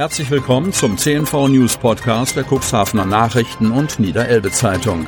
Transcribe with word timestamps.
Herzlich 0.00 0.30
willkommen 0.30 0.72
zum 0.72 0.96
CNV 0.96 1.48
News 1.48 1.76
Podcast 1.76 2.34
der 2.34 2.46
Cuxhavener 2.50 3.04
Nachrichten 3.04 3.70
und 3.70 4.00
Niederelbe 4.00 4.50
Zeitung. 4.50 5.06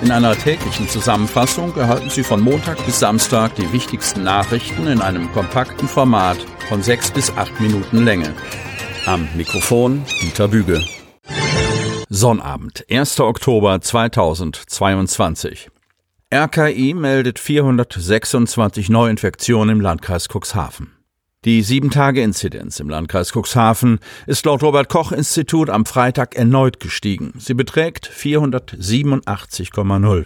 In 0.00 0.10
einer 0.10 0.34
täglichen 0.34 0.88
Zusammenfassung 0.88 1.76
erhalten 1.76 2.08
Sie 2.08 2.22
von 2.22 2.40
Montag 2.40 2.82
bis 2.86 2.98
Samstag 2.98 3.56
die 3.56 3.70
wichtigsten 3.70 4.22
Nachrichten 4.22 4.86
in 4.86 5.02
einem 5.02 5.30
kompakten 5.32 5.86
Format 5.86 6.38
von 6.70 6.82
sechs 6.82 7.10
bis 7.10 7.30
acht 7.36 7.60
Minuten 7.60 8.06
Länge. 8.06 8.32
Am 9.04 9.28
Mikrofon 9.36 10.02
Dieter 10.22 10.48
Büge. 10.48 10.82
Sonnabend, 12.08 12.86
1. 12.90 13.20
Oktober 13.20 13.82
2022. 13.82 15.68
RKI 16.32 16.94
meldet 16.94 17.38
426 17.38 18.88
Neuinfektionen 18.88 19.76
im 19.76 19.82
Landkreis 19.82 20.26
Cuxhaven. 20.26 20.97
Die 21.44 21.62
Sieben-Tage-Inzidenz 21.62 22.80
im 22.80 22.88
Landkreis 22.88 23.32
Cuxhaven 23.32 24.00
ist 24.26 24.44
laut 24.44 24.60
Robert-Koch-Institut 24.60 25.70
am 25.70 25.86
Freitag 25.86 26.34
erneut 26.34 26.80
gestiegen. 26.80 27.32
Sie 27.38 27.54
beträgt 27.54 28.08
487,0. 28.08 30.24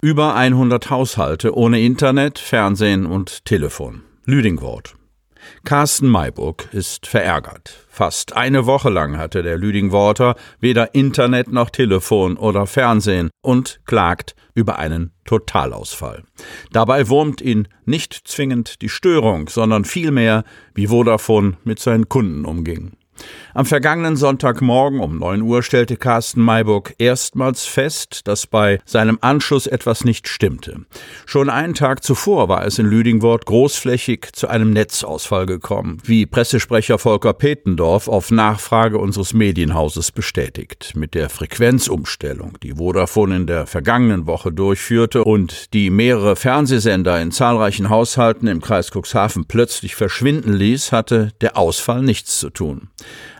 Über 0.00 0.36
100 0.36 0.90
Haushalte 0.90 1.56
ohne 1.56 1.80
Internet, 1.80 2.38
Fernsehen 2.38 3.04
und 3.04 3.44
Telefon. 3.44 4.02
Lüdingwort. 4.26 4.94
Carsten 5.64 6.08
Mayburg 6.08 6.68
ist 6.72 7.06
verärgert. 7.06 7.86
Fast 7.88 8.36
eine 8.36 8.66
Woche 8.66 8.90
lang 8.90 9.18
hatte 9.18 9.42
der 9.42 9.58
Lüdingworter 9.58 10.36
weder 10.60 10.94
Internet 10.94 11.52
noch 11.52 11.70
Telefon 11.70 12.36
oder 12.36 12.66
Fernsehen 12.66 13.30
und 13.42 13.80
klagt 13.84 14.34
über 14.54 14.78
einen 14.78 15.12
Totalausfall. 15.24 16.24
Dabei 16.72 17.08
wurmt 17.08 17.40
ihn 17.40 17.68
nicht 17.84 18.14
zwingend 18.24 18.82
die 18.82 18.88
Störung, 18.88 19.48
sondern 19.48 19.84
vielmehr, 19.84 20.44
wie 20.74 20.88
Vodafone 20.88 21.56
mit 21.64 21.78
seinen 21.78 22.08
Kunden 22.08 22.44
umging. 22.44 22.92
Am 23.52 23.66
vergangenen 23.66 24.16
Sonntagmorgen 24.16 25.00
um 25.00 25.18
9 25.18 25.42
Uhr 25.42 25.62
stellte 25.62 25.96
Carsten 25.96 26.40
Mayburg 26.40 26.94
erstmals 26.98 27.64
fest, 27.64 28.28
dass 28.28 28.46
bei 28.46 28.78
seinem 28.84 29.18
Anschluss 29.22 29.66
etwas 29.66 30.04
nicht 30.04 30.28
stimmte. 30.28 30.82
Schon 31.26 31.50
einen 31.50 31.74
Tag 31.74 32.04
zuvor 32.04 32.48
war 32.48 32.64
es 32.64 32.78
in 32.78 32.86
Lüdingwort 32.86 33.46
großflächig 33.46 34.28
zu 34.32 34.46
einem 34.46 34.70
Netzausfall 34.70 35.46
gekommen, 35.46 35.98
wie 36.04 36.26
Pressesprecher 36.26 36.98
Volker 36.98 37.32
Petendorf 37.32 38.06
auf 38.06 38.30
Nachfrage 38.30 38.98
unseres 38.98 39.34
Medienhauses 39.34 40.12
bestätigt. 40.12 40.92
Mit 40.94 41.14
der 41.14 41.28
Frequenzumstellung, 41.28 42.56
die 42.62 42.74
Vodafone 42.74 43.34
in 43.36 43.46
der 43.48 43.66
vergangenen 43.66 44.26
Woche 44.26 44.52
durchführte 44.52 45.24
und 45.24 45.74
die 45.74 45.90
mehrere 45.90 46.36
Fernsehsender 46.36 47.20
in 47.20 47.32
zahlreichen 47.32 47.90
Haushalten 47.90 48.46
im 48.46 48.60
Kreis 48.60 48.90
Cuxhaven 48.92 49.46
plötzlich 49.46 49.96
verschwinden 49.96 50.52
ließ, 50.52 50.92
hatte 50.92 51.32
der 51.40 51.56
Ausfall 51.56 52.02
nichts 52.02 52.38
zu 52.38 52.50
tun. 52.50 52.88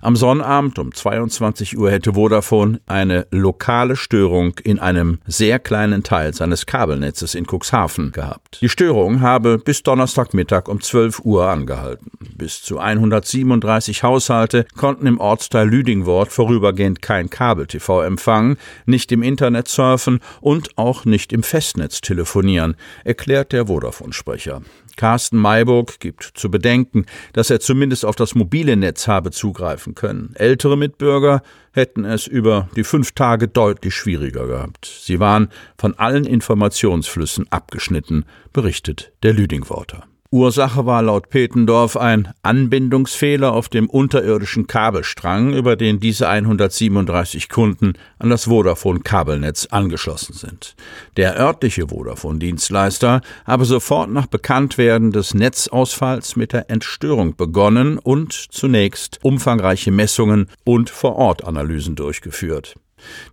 Am 0.03 0.17
Sonnabend 0.17 0.79
um 0.79 0.95
22 0.95 1.77
Uhr 1.77 1.91
hätte 1.91 2.15
Vodafone 2.15 2.81
eine 2.87 3.27
lokale 3.31 3.97
Störung 3.97 4.55
in 4.65 4.79
einem 4.79 5.19
sehr 5.27 5.59
kleinen 5.59 6.03
Teil 6.03 6.33
seines 6.33 6.65
Kabelnetzes 6.65 7.35
in 7.35 7.47
Cuxhaven 7.47 8.13
gehabt. 8.13 8.59
Die 8.63 8.70
Störung 8.70 9.20
habe 9.20 9.59
bis 9.59 9.83
Donnerstagmittag 9.83 10.69
um 10.69 10.80
12 10.80 11.20
Uhr 11.20 11.48
angehalten. 11.48 12.11
Bis 12.35 12.63
zu 12.63 12.79
137 12.79 14.03
Haushalte 14.03 14.67
konnten 14.75 15.07
im 15.07 15.20
Ortsteil 15.20 15.69
Lüdingwort 15.69 16.33
vorübergehend 16.33 17.03
kein 17.03 17.29
Kabel-TV 17.29 18.03
empfangen, 18.03 18.57
nicht 18.86 19.13
im 19.13 19.23
Internet 19.23 19.69
surfen 19.69 20.20
und 20.41 20.79
auch 20.79 21.05
nicht 21.05 21.33
im 21.35 21.42
Festnetz 21.42 22.01
telefonieren, 22.01 22.77
erklärt 23.05 23.53
der 23.53 23.67
Vodafone-Sprecher. 23.67 24.63
Carsten 25.00 25.38
Mayburg 25.38 25.98
gibt 25.98 26.24
zu 26.34 26.50
bedenken, 26.50 27.06
dass 27.33 27.48
er 27.48 27.58
zumindest 27.58 28.05
auf 28.05 28.16
das 28.16 28.34
mobile 28.34 28.77
Netz 28.77 29.08
habe 29.08 29.30
zugreifen 29.30 29.94
können. 29.94 30.34
Ältere 30.34 30.77
Mitbürger 30.77 31.40
hätten 31.72 32.05
es 32.05 32.27
über 32.27 32.68
die 32.77 32.84
fünf 32.84 33.12
Tage 33.12 33.48
deutlich 33.48 33.94
schwieriger 33.94 34.46
gehabt. 34.46 34.84
Sie 34.84 35.18
waren 35.18 35.48
von 35.78 35.98
allen 35.98 36.27
Informationsflüssen 36.27 37.46
abgeschnitten, 37.50 38.27
berichtet 38.52 39.11
der 39.22 39.33
Lüdingworter. 39.33 40.05
Ursache 40.33 40.86
war 40.86 41.02
laut 41.02 41.29
Petendorf 41.29 41.96
ein 41.96 42.33
Anbindungsfehler 42.42 43.52
auf 43.52 43.68
dem 43.68 43.91
unterirdischen 43.91 44.68
Kabelstrang, 44.68 45.52
über 45.52 45.74
den 45.74 45.98
diese 45.98 46.29
137 46.29 47.48
Kunden 47.48 47.95
an 48.20 48.30
das 48.30 48.45
Vodafone-Kabelnetz 48.45 49.67
angeschlossen 49.73 50.35
sind. 50.35 50.77
Der 51.17 51.36
örtliche 51.36 51.89
Vodafone-Dienstleister 51.89 53.23
habe 53.45 53.64
sofort 53.64 54.11
nach 54.13 54.27
Bekanntwerden 54.27 55.11
des 55.11 55.35
Netzausfalls 55.35 56.36
mit 56.36 56.52
der 56.52 56.70
Entstörung 56.70 57.35
begonnen 57.35 57.98
und 57.98 58.33
zunächst 58.33 59.18
umfangreiche 59.24 59.91
Messungen 59.91 60.47
und 60.62 60.91
Vor-Ort-Analysen 60.91 61.97
durchgeführt. 61.97 62.77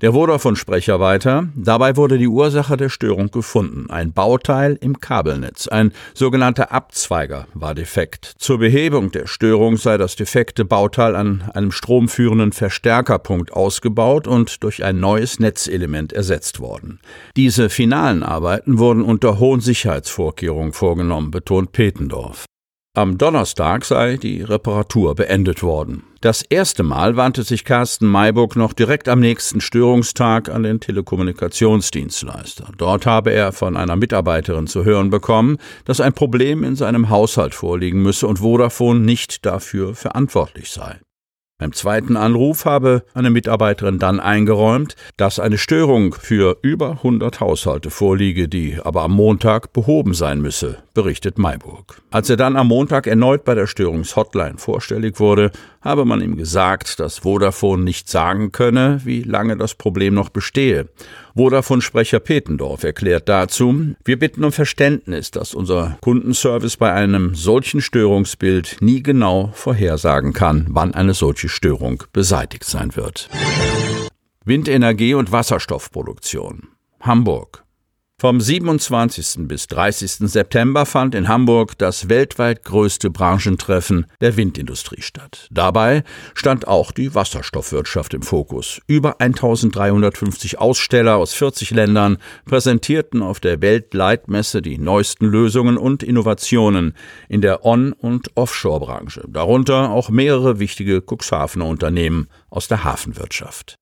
Der 0.02 0.14
Vodafone-Sprecher 0.14 1.00
weiter. 1.00 1.48
Dabei 1.56 1.96
wurde 1.96 2.18
die 2.18 2.28
Ursache 2.28 2.78
der 2.78 2.90
Störung 2.90 3.32
gefunden. 3.32 3.90
Ein 3.90 4.14
Bauteil 4.14 4.78
im 4.82 5.00
Kabelnetz. 5.00 5.68
Ein 5.68 5.92
sogenannter 6.14 6.72
Abzweiger 6.72 7.48
war 7.54 7.76
defekt. 7.76 8.34
Zur 8.38 8.60
Behebung 8.60 9.12
der 9.12 9.28
Störung 9.28 9.78
sei 9.78 9.98
das 9.98 10.16
defekte 10.16 10.66
Bauteil 10.66 11.16
an 11.16 11.44
einem 11.54 11.72
stromführenden 11.72 12.52
Verstärkerpunkt 12.52 13.54
ausgebaut 13.54 14.28
und 14.28 14.64
durch 14.64 14.84
ein 14.84 15.00
neues 15.00 15.40
Netzelement 15.40 16.14
ersetzt 16.14 16.60
worden. 16.60 17.00
Diese 17.36 17.70
finalen 17.70 18.24
Arbeiten 18.24 18.78
wurden 18.78 19.04
unter 19.04 19.40
hohen 19.40 19.62
Sicherheitsvorkehrungen 19.62 20.74
vorgenommen, 20.74 21.32
betont 21.32 21.72
Petendorf. 21.72 22.46
Am 22.98 23.20
Donnerstag 23.20 23.86
sei 23.86 24.18
die 24.18 24.42
Reparatur 24.42 25.14
beendet 25.14 25.62
worden. 25.62 26.02
Das 26.22 26.42
erste 26.42 26.82
Mal 26.82 27.16
wandte 27.16 27.44
sich 27.44 27.64
Carsten 27.64 28.08
Mayburg 28.08 28.56
noch 28.56 28.74
direkt 28.74 29.08
am 29.08 29.20
nächsten 29.20 29.62
Störungstag 29.62 30.50
an 30.50 30.64
den 30.64 30.80
Telekommunikationsdienstleister. 30.80 32.72
Dort 32.76 33.06
habe 33.06 33.30
er 33.30 33.52
von 33.52 33.78
einer 33.78 33.96
Mitarbeiterin 33.96 34.66
zu 34.66 34.84
hören 34.84 35.12
bekommen, 35.12 35.60
dass 35.86 36.02
ein 36.02 36.14
Problem 36.14 36.64
in 36.64 36.76
seinem 36.76 37.12
Haushalt 37.12 37.54
vorliegen 37.54 38.02
müsse 38.02 38.26
und 38.26 38.40
Vodafone 38.40 39.02
nicht 39.02 39.46
dafür 39.46 39.94
verantwortlich 39.94 40.72
sei. 40.72 41.00
Beim 41.60 41.74
zweiten 41.74 42.18
Anruf 42.18 42.66
habe 42.66 43.02
eine 43.16 43.32
Mitarbeiterin 43.32 43.98
dann 43.98 44.20
eingeräumt, 44.20 44.96
dass 45.18 45.40
eine 45.40 45.58
Störung 45.58 46.14
für 46.14 46.60
über 46.62 46.92
100 46.92 47.40
Haushalte 47.40 47.90
vorliege, 47.90 48.48
die 48.48 48.78
aber 48.80 49.02
am 49.02 49.14
Montag 49.14 49.74
behoben 49.74 50.14
sein 50.14 50.40
müsse, 50.40 50.78
berichtet 50.94 51.40
Mayburg. 51.40 52.00
Als 52.12 52.30
er 52.30 52.38
dann 52.38 52.58
am 52.58 52.68
Montag 52.68 53.08
erneut 53.08 53.44
bei 53.44 53.56
der 53.56 53.66
Störungshotline 53.66 54.60
vorstellig 54.60 55.20
wurde, 55.20 55.50
habe 55.82 56.06
man 56.06 56.22
ihm 56.22 56.38
gesagt, 56.38 57.00
dass 57.00 57.20
Vodafone 57.20 57.84
nicht 57.84 58.08
sagen 58.08 58.52
könne, 58.52 59.02
wie 59.04 59.24
lange 59.24 59.58
das 59.58 59.74
Problem 59.74 60.14
noch 60.14 60.30
bestehe. 60.30 60.90
Vodafone-Sprecher 61.38 62.20
Petendorf 62.20 62.84
erklärt 62.84 63.30
dazu, 63.30 63.94
wir 64.04 64.18
bitten 64.18 64.44
um 64.44 64.52
Verständnis, 64.52 65.30
dass 65.30 65.54
unser 65.54 66.00
Kundenservice 66.02 66.78
bei 66.78 66.92
einem 66.92 67.36
solchen 67.36 67.80
Störungsbild 67.80 68.78
nie 68.80 69.04
genau 69.04 69.52
vorhersagen 69.54 70.34
kann, 70.34 70.66
wann 70.70 70.96
eine 70.96 71.14
solche 71.14 71.48
Störung 71.48 72.02
beseitigt 72.12 72.64
sein 72.64 72.96
wird. 72.96 73.30
Windenergie 74.46 75.14
und 75.14 75.32
Wasserstoffproduktion. 75.32 76.70
Hamburg. 77.02 77.67
Vom 78.20 78.42
27. 78.42 79.48
bis 79.48 79.68
30. 79.68 80.28
September 80.28 80.88
fand 80.88 81.14
in 81.14 81.28
Hamburg 81.28 81.78
das 81.78 82.10
weltweit 82.10 82.64
größte 82.64 83.12
Branchentreffen 83.12 84.08
der 84.22 84.36
Windindustrie 84.36 85.04
statt. 85.04 85.48
Dabei 85.52 86.04
stand 86.34 86.68
auch 86.68 86.92
die 86.92 87.14
Wasserstoffwirtschaft 87.14 88.16
im 88.16 88.24
Fokus. 88.24 88.82
Über 88.88 89.22
1350 89.22 90.58
Aussteller 90.58 91.18
aus 91.18 91.34
40 91.34 91.70
Ländern 91.70 92.18
präsentierten 92.46 93.22
auf 93.22 93.40
der 93.40 93.62
Weltleitmesse 93.62 94.64
die 94.64 94.80
neuesten 94.80 95.28
Lösungen 95.28 95.78
und 95.78 96.02
Innovationen 96.02 96.96
in 97.30 97.42
der 97.42 97.66
On- 97.66 97.94
und 97.94 98.32
Offshore-Branche, 98.34 99.26
darunter 99.28 99.92
auch 99.92 100.10
mehrere 100.10 100.58
wichtige 100.58 101.04
Cuxhavener 101.08 101.68
Unternehmen 101.68 102.30
aus 102.50 102.68
der 102.68 102.84
Hafenwirtschaft. 102.84 103.78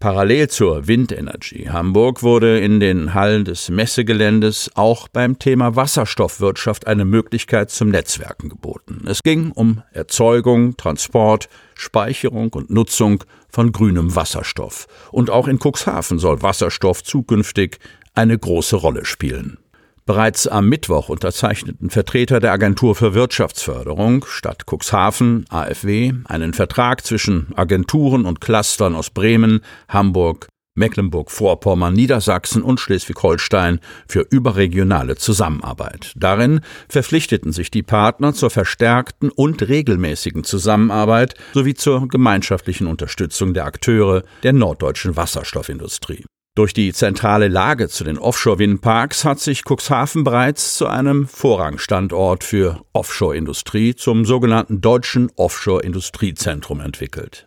Parallel 0.00 0.48
zur 0.48 0.88
Windenergie 0.88 1.68
Hamburg 1.68 2.22
wurde 2.22 2.58
in 2.58 2.80
den 2.80 3.12
Hallen 3.12 3.44
des 3.44 3.68
Messegeländes 3.68 4.70
auch 4.74 5.08
beim 5.08 5.38
Thema 5.38 5.76
Wasserstoffwirtschaft 5.76 6.86
eine 6.86 7.04
Möglichkeit 7.04 7.70
zum 7.70 7.90
Netzwerken 7.90 8.48
geboten. 8.48 9.04
Es 9.06 9.22
ging 9.22 9.50
um 9.50 9.82
Erzeugung, 9.92 10.74
Transport, 10.78 11.50
Speicherung 11.74 12.50
und 12.54 12.70
Nutzung 12.70 13.24
von 13.50 13.72
grünem 13.72 14.16
Wasserstoff. 14.16 14.86
Und 15.12 15.28
auch 15.28 15.46
in 15.46 15.58
Cuxhaven 15.58 16.18
soll 16.18 16.40
Wasserstoff 16.40 17.04
zukünftig 17.04 17.76
eine 18.14 18.38
große 18.38 18.76
Rolle 18.76 19.04
spielen. 19.04 19.58
Bereits 20.10 20.48
am 20.48 20.68
Mittwoch 20.68 21.08
unterzeichneten 21.08 21.88
Vertreter 21.88 22.40
der 22.40 22.50
Agentur 22.50 22.96
für 22.96 23.14
Wirtschaftsförderung 23.14 24.24
Stadt 24.26 24.64
Cuxhaven 24.66 25.44
AFW 25.50 26.14
einen 26.24 26.52
Vertrag 26.52 27.06
zwischen 27.06 27.52
Agenturen 27.54 28.24
und 28.24 28.40
Clustern 28.40 28.96
aus 28.96 29.10
Bremen, 29.10 29.60
Hamburg, 29.88 30.48
Mecklenburg-Vorpommern, 30.74 31.94
Niedersachsen 31.94 32.62
und 32.62 32.80
Schleswig-Holstein 32.80 33.78
für 34.08 34.26
überregionale 34.28 35.14
Zusammenarbeit. 35.14 36.12
Darin 36.16 36.58
verpflichteten 36.88 37.52
sich 37.52 37.70
die 37.70 37.84
Partner 37.84 38.34
zur 38.34 38.50
verstärkten 38.50 39.30
und 39.30 39.62
regelmäßigen 39.62 40.42
Zusammenarbeit 40.42 41.34
sowie 41.54 41.74
zur 41.74 42.08
gemeinschaftlichen 42.08 42.88
Unterstützung 42.88 43.54
der 43.54 43.64
Akteure 43.64 44.24
der 44.42 44.54
norddeutschen 44.54 45.16
Wasserstoffindustrie. 45.16 46.24
Durch 46.60 46.74
die 46.74 46.92
zentrale 46.92 47.48
Lage 47.48 47.88
zu 47.88 48.04
den 48.04 48.18
Offshore-Windparks 48.18 49.24
hat 49.24 49.40
sich 49.40 49.62
Cuxhaven 49.66 50.24
bereits 50.24 50.74
zu 50.74 50.88
einem 50.88 51.26
Vorrangstandort 51.26 52.44
für 52.44 52.82
Offshore-Industrie 52.92 53.94
zum 53.94 54.26
sogenannten 54.26 54.82
Deutschen 54.82 55.32
Offshore-Industriezentrum 55.36 56.80
entwickelt. 56.80 57.46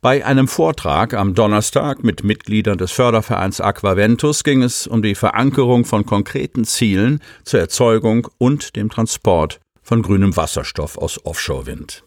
Bei 0.00 0.24
einem 0.24 0.46
Vortrag 0.46 1.12
am 1.12 1.34
Donnerstag 1.34 2.04
mit 2.04 2.22
Mitgliedern 2.22 2.78
des 2.78 2.92
Fördervereins 2.92 3.60
Aquaventus 3.60 4.44
ging 4.44 4.62
es 4.62 4.86
um 4.86 5.02
die 5.02 5.16
Verankerung 5.16 5.84
von 5.84 6.06
konkreten 6.06 6.64
Zielen 6.64 7.20
zur 7.42 7.58
Erzeugung 7.58 8.28
und 8.38 8.76
dem 8.76 8.90
Transport 8.90 9.58
von 9.82 10.02
grünem 10.02 10.36
Wasserstoff 10.36 10.98
aus 10.98 11.26
Offshore-Wind. 11.26 12.04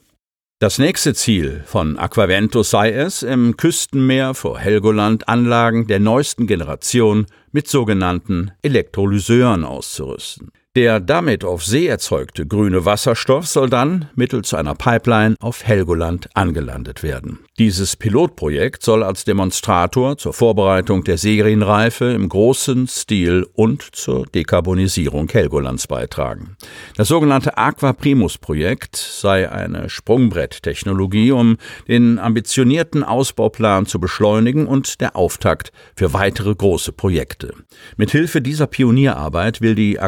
Das 0.59 0.79
nächste 0.79 1.13
Ziel 1.13 1.63
von 1.65 1.99
Aquaventus 1.99 2.69
sei 2.69 2.91
es, 2.91 3.23
im 3.23 3.57
Küstenmeer 3.57 4.33
vor 4.33 4.57
Helgoland 4.57 5.27
Anlagen 5.27 5.85
der 5.87 5.99
neuesten 5.99 6.47
Generation 6.47 7.25
mit 7.51 7.67
sogenannten 7.67 8.51
Elektrolyseuren 8.61 9.65
auszurüsten. 9.65 10.53
Der 10.75 10.99
damit 10.99 11.45
auf 11.45 11.63
See 11.63 11.87
erzeugte 11.87 12.45
grüne 12.45 12.83
Wasserstoff 12.83 13.47
soll 13.47 13.69
dann 13.69 14.09
mittels 14.13 14.53
einer 14.53 14.75
Pipeline 14.75 15.35
auf 15.39 15.63
Helgoland 15.63 16.27
angelandet 16.33 17.01
werden. 17.01 17.39
Dieses 17.57 17.95
Pilotprojekt 17.95 18.83
soll 18.83 19.01
als 19.01 19.23
Demonstrator 19.23 20.17
zur 20.17 20.33
Vorbereitung 20.33 21.05
der 21.05 21.17
Serienreife 21.17 22.11
im 22.11 22.27
großen 22.27 22.89
Stil 22.89 23.47
und 23.53 23.83
zur 23.95 24.25
Dekarbonisierung 24.25 25.29
Helgolands 25.29 25.87
beitragen. 25.87 26.57
Das 26.97 27.07
sogenannte 27.07 27.57
Aqua 27.57 27.93
Primus 27.93 28.37
Projekt 28.37 28.97
sei 28.97 29.49
eine 29.49 29.89
Sprungbretttechnologie, 29.89 31.31
um 31.31 31.55
den 31.87 32.19
ambitionierten 32.19 33.05
Ausbauplan 33.05 33.85
zu 33.85 34.01
beschleunigen 34.01 34.67
und 34.67 34.99
der 34.99 35.15
Auftakt 35.15 35.71
für 35.95 36.11
weitere 36.11 36.53
große 36.53 36.91
Projekte. 36.91 37.53
Mithilfe 37.95 38.41
dieser 38.41 38.67
Pionierarbeit 38.67 39.61
will 39.61 39.75
die 39.75 40.01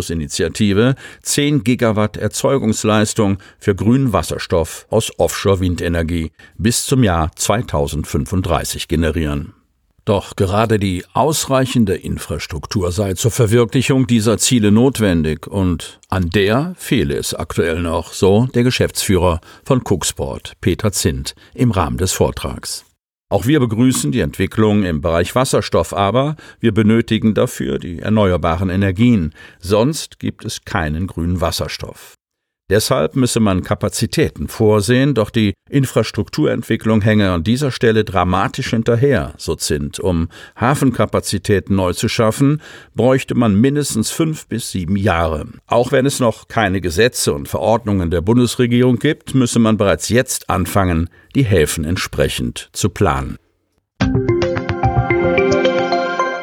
Aquaventus-Initiative 0.00 0.94
10 1.22 1.64
Gigawatt 1.64 2.16
Erzeugungsleistung 2.16 3.38
für 3.58 3.74
grünen 3.74 4.12
Wasserstoff 4.12 4.86
aus 4.90 5.12
Offshore-Windenergie 5.18 6.32
bis 6.56 6.70
bis 6.70 6.86
zum 6.86 7.02
Jahr 7.02 7.30
2035 7.34 8.88
generieren. 8.88 9.54
Doch 10.04 10.34
gerade 10.34 10.78
die 10.78 11.04
ausreichende 11.12 11.94
Infrastruktur 11.94 12.90
sei 12.90 13.14
zur 13.14 13.30
Verwirklichung 13.30 14.06
dieser 14.06 14.38
Ziele 14.38 14.70
notwendig 14.72 15.46
und 15.46 16.00
an 16.08 16.30
der 16.30 16.74
fehle 16.78 17.16
es 17.16 17.34
aktuell 17.34 17.82
noch, 17.82 18.12
so 18.12 18.46
der 18.54 18.62
Geschäftsführer 18.62 19.40
von 19.64 19.82
Cooksport, 19.84 20.54
Peter 20.60 20.90
Zint, 20.90 21.34
im 21.54 21.70
Rahmen 21.70 21.98
des 21.98 22.12
Vortrags. 22.12 22.84
Auch 23.32 23.46
wir 23.46 23.60
begrüßen 23.60 24.10
die 24.10 24.20
Entwicklung 24.20 24.82
im 24.82 25.00
Bereich 25.00 25.36
Wasserstoff, 25.36 25.94
aber 25.94 26.34
wir 26.58 26.74
benötigen 26.74 27.32
dafür 27.32 27.78
die 27.78 28.00
erneuerbaren 28.00 28.70
Energien, 28.70 29.34
sonst 29.60 30.18
gibt 30.18 30.44
es 30.44 30.64
keinen 30.64 31.06
grünen 31.06 31.40
Wasserstoff. 31.40 32.19
Deshalb 32.70 33.16
müsse 33.16 33.40
man 33.40 33.64
Kapazitäten 33.64 34.46
vorsehen, 34.46 35.14
doch 35.14 35.30
die 35.30 35.54
Infrastrukturentwicklung 35.68 37.02
hänge 37.02 37.32
an 37.32 37.42
dieser 37.42 37.72
Stelle 37.72 38.04
dramatisch 38.04 38.70
hinterher, 38.70 39.34
so 39.38 39.56
Zint. 39.56 39.98
Um 39.98 40.28
Hafenkapazitäten 40.54 41.74
neu 41.74 41.94
zu 41.94 42.08
schaffen, 42.08 42.62
bräuchte 42.94 43.34
man 43.34 43.56
mindestens 43.56 44.12
fünf 44.12 44.46
bis 44.46 44.70
sieben 44.70 44.94
Jahre. 44.94 45.46
Auch 45.66 45.90
wenn 45.90 46.06
es 46.06 46.20
noch 46.20 46.46
keine 46.46 46.80
Gesetze 46.80 47.32
und 47.32 47.48
Verordnungen 47.48 48.12
der 48.12 48.20
Bundesregierung 48.20 49.00
gibt, 49.00 49.34
müsse 49.34 49.58
man 49.58 49.76
bereits 49.76 50.08
jetzt 50.08 50.48
anfangen, 50.48 51.10
die 51.34 51.44
Häfen 51.44 51.84
entsprechend 51.84 52.68
zu 52.72 52.88
planen. 52.88 53.39